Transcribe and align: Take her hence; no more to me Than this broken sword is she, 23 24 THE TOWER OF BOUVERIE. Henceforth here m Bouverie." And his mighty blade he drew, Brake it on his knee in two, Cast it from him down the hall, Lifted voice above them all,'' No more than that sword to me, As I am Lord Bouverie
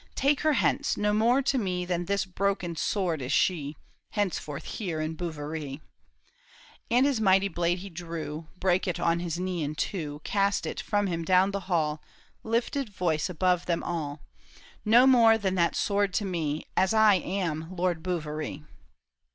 Take 0.15 0.41
her 0.41 0.53
hence; 0.53 0.97
no 0.97 1.13
more 1.13 1.43
to 1.43 1.59
me 1.59 1.85
Than 1.85 2.05
this 2.05 2.25
broken 2.25 2.75
sword 2.75 3.21
is 3.21 3.31
she, 3.31 3.77
23 4.15 4.45
24 4.55 4.59
THE 4.59 4.65
TOWER 4.65 4.65
OF 4.65 4.73
BOUVERIE. 4.73 4.79
Henceforth 4.79 4.79
here 4.79 4.99
m 4.99 5.15
Bouverie." 5.15 5.81
And 6.89 7.05
his 7.05 7.21
mighty 7.21 7.47
blade 7.47 7.77
he 7.77 7.89
drew, 7.91 8.47
Brake 8.59 8.87
it 8.87 8.99
on 8.99 9.19
his 9.19 9.37
knee 9.37 9.61
in 9.63 9.75
two, 9.75 10.19
Cast 10.23 10.65
it 10.65 10.81
from 10.81 11.05
him 11.05 11.23
down 11.23 11.51
the 11.51 11.59
hall, 11.69 12.01
Lifted 12.41 12.89
voice 12.89 13.29
above 13.29 13.67
them 13.67 13.83
all,'' 13.83 14.21
No 14.83 15.05
more 15.05 15.37
than 15.37 15.53
that 15.53 15.75
sword 15.75 16.15
to 16.15 16.25
me, 16.25 16.65
As 16.75 16.95
I 16.95 17.13
am 17.13 17.67
Lord 17.69 18.01
Bouverie 18.01 18.63